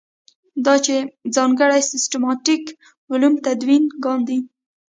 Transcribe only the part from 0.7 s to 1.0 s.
چې